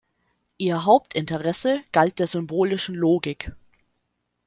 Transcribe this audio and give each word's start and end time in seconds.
Ihr 0.57 0.85
Hauptinteresse 0.85 1.83
galt 1.91 2.17
der 2.17 2.25
„symbolischen 2.25 2.95
Logik“. 2.95 3.51